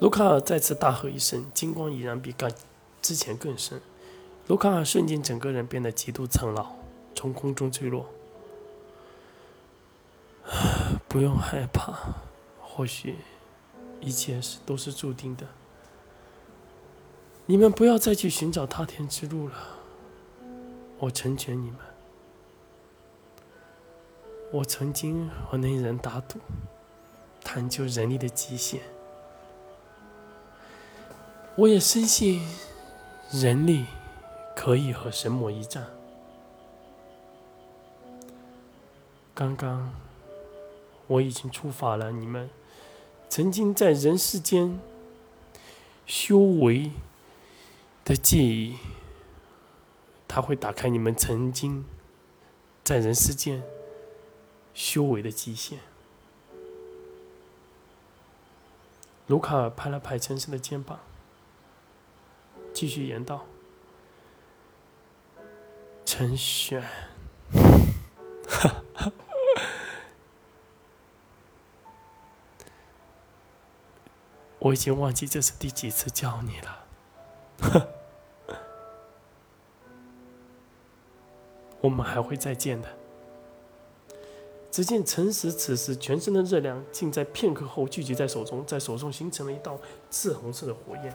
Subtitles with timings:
[0.00, 2.50] 卢卡尔再次大喝一声，金光已然比刚
[3.02, 3.80] 之前更深。
[4.46, 6.72] 卢卡尔瞬间整个人变得极度苍老，
[7.14, 8.06] 从空中坠落。
[11.08, 11.92] 不用害怕，
[12.62, 13.16] 或许
[14.00, 15.46] 一切是都是注定的。
[17.46, 19.54] 你们不要再去寻找他天之路了，
[20.98, 21.80] 我成全你们。
[24.52, 26.38] 我曾经和那人打赌，
[27.42, 28.80] 探究人力的极限。
[31.58, 32.40] 我也深信，
[33.32, 33.86] 人力
[34.54, 35.88] 可以和神魔一战。
[39.34, 39.92] 刚刚
[41.08, 42.48] 我已经触发了你们
[43.28, 44.78] 曾经在人世间
[46.06, 46.92] 修为
[48.04, 48.76] 的记忆，
[50.28, 51.84] 它会打开你们曾经
[52.84, 53.64] 在人世间。
[54.74, 55.80] 修为的极限。
[59.26, 61.00] 卢卡尔拍了拍陈实的肩膀，
[62.78, 63.44] 继续言道
[66.06, 66.80] ：“陈玄，
[74.60, 76.86] 我已经忘记这是第几次叫你了。
[81.82, 82.88] 我们还会再见的。”
[84.70, 89.80] 只见陈实此时全身的热量竟在片刻后聚集在手中，在手中形成了一道
[90.12, 91.12] 赤红色的火焰。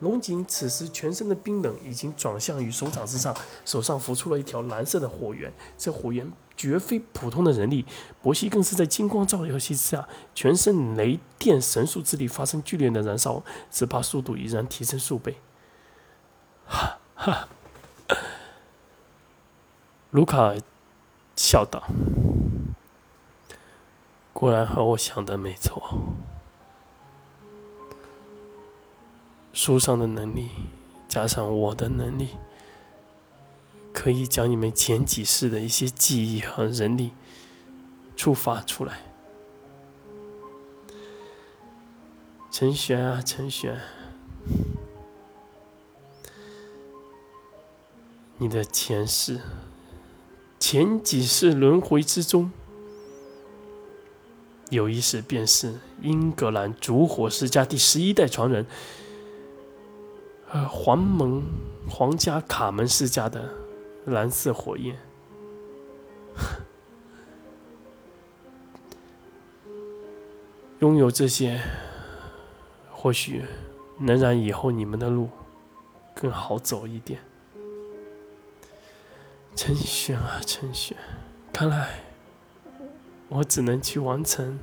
[0.00, 5.52] 龙井此时全身的冰冷已经转向于手掌之上，手上浮出了一条蓝色的火源。
[5.76, 7.84] 这火源绝非普通的人力，
[8.22, 15.36] 博希更是在金光照耀之下，全身雷电神术之力发生剧烈的燃烧，只怕速度已然提升数倍。
[16.66, 17.48] 哈哈，
[20.10, 20.54] 卢卡
[21.34, 21.82] 笑道。
[24.32, 25.82] 果然和我想的没错，
[29.60, 30.50] 书上的能力
[31.08, 32.28] 加上我的能力，
[33.92, 37.10] 可以将你们前几世的一些记忆和人力
[38.16, 39.00] 触发出来。
[42.52, 43.80] 陈玄啊，陈玄，
[48.36, 49.40] 你的前世、
[50.60, 52.52] 前几世轮回之中。
[54.70, 58.64] 有一世便是英格兰烛火世家第十一代传人，
[60.50, 61.42] 呃，黄门
[61.88, 63.50] 皇家卡门世家的
[64.06, 64.98] 蓝色火焰，
[70.80, 71.60] 拥有这些，
[72.90, 73.44] 或许
[73.98, 75.28] 能让以后你们的路
[76.14, 77.20] 更好走一点。
[79.54, 80.96] 陈玄啊，陈玄，
[81.52, 82.04] 看来。
[83.30, 84.58] 我只能去完成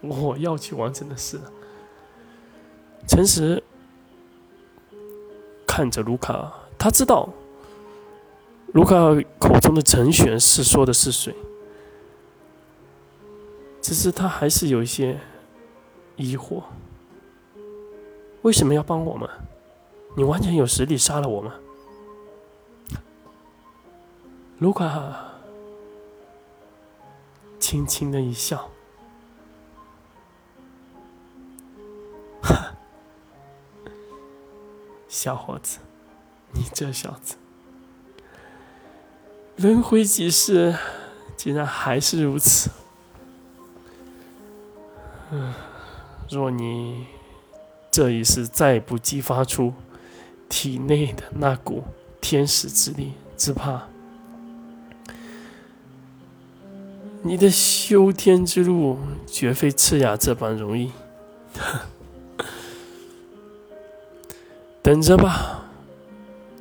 [0.00, 1.52] 我要去完成的事了。
[3.06, 3.62] 诚实
[5.74, 7.26] 看着卢卡，他知道
[8.74, 8.94] 卢卡
[9.38, 11.34] 口中的陈玄是说的是谁，
[13.80, 15.18] 只是他还是有一些
[16.16, 16.62] 疑惑：
[18.42, 19.26] 为什么要帮我们？
[20.14, 21.50] 你完全有实力杀了我们。
[24.58, 25.30] 卢卡。
[27.58, 28.68] 轻轻的一笑，
[35.22, 35.78] 小伙子，
[36.50, 37.36] 你这小子，
[39.54, 40.74] 轮回几世，
[41.36, 42.70] 竟然还是如此。
[45.30, 45.54] 嗯，
[46.28, 47.06] 若你
[47.88, 49.72] 这一世再不激发出
[50.48, 51.84] 体内的那股
[52.20, 53.82] 天使之力，只怕……
[57.22, 60.90] 你的修天之路绝非赤雅这般容易，
[64.82, 65.62] 等着吧，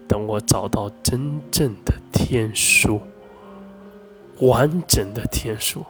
[0.08, 3.02] 等我找到真正的天书，
[4.40, 5.84] 完整的天书。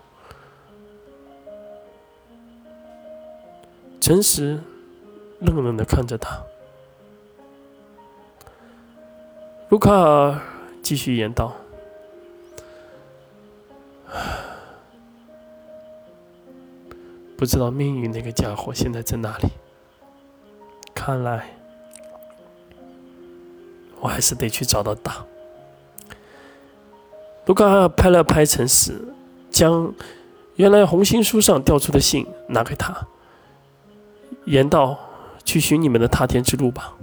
[4.00, 4.60] 诚实
[5.42, 6.42] 愣愣的看着他，
[9.70, 10.40] 卢卡尔
[10.82, 11.54] 继续言道。
[17.38, 19.50] 不知道命运那个家伙现在在哪里？
[20.94, 21.46] 看来
[24.02, 25.26] 我还是得去找到他。
[27.46, 28.94] 卢卡尔拍了拍陈实，
[29.50, 29.94] 将
[30.56, 33.08] 原来红心书上掉出的信拿给他，
[34.46, 34.98] 言道
[35.46, 36.94] ：“去寻你们的踏天之路吧。”